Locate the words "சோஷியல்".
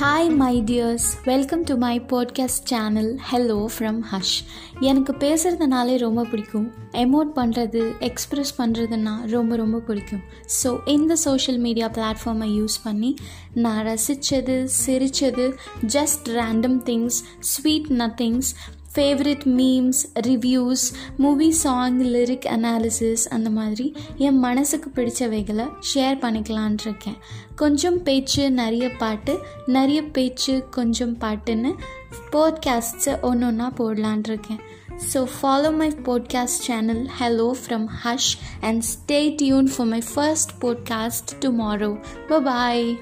11.16-11.60